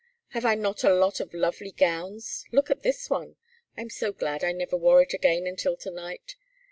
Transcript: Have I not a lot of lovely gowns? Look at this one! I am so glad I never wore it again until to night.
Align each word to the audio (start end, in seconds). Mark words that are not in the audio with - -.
Have 0.29 0.45
I 0.45 0.55
not 0.55 0.83
a 0.83 0.91
lot 0.95 1.19
of 1.19 1.31
lovely 1.31 1.71
gowns? 1.71 2.43
Look 2.51 2.71
at 2.71 2.81
this 2.81 3.07
one! 3.07 3.35
I 3.77 3.81
am 3.81 3.91
so 3.91 4.11
glad 4.11 4.43
I 4.43 4.51
never 4.51 4.75
wore 4.75 5.03
it 5.03 5.13
again 5.13 5.45
until 5.45 5.77
to 5.77 5.91
night. 5.91 6.33